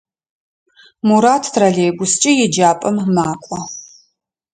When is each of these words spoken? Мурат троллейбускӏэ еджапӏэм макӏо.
Мурат 1.07 1.43
троллейбускӏэ 1.53 2.31
еджапӏэм 2.45 2.97
макӏо. 3.15 3.59